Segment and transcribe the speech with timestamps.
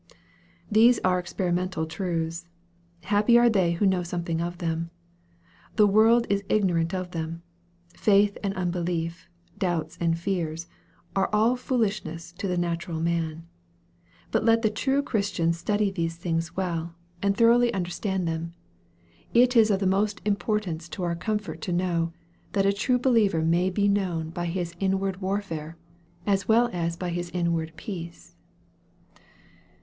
[0.71, 2.47] These are experimental truths.
[3.03, 4.89] Happy are they who know something of them.
[5.75, 7.43] The world is ignorant of them.
[7.95, 9.29] Faith and unbelief,
[9.59, 10.65] doubts and fears,
[11.15, 13.45] are all foolishness to the natural man.
[14.31, 19.43] But let the true Chris tian study these things well, and thoroughly understand 184 EXPOSITORY
[19.43, 19.53] THOUGHTS.
[19.53, 19.59] them.
[19.59, 22.11] It is of the utmost, importance to our comfort to know,
[22.53, 25.77] that a true believer may be known by his in ward warfare,
[26.25, 28.33] as well as by his inward peace.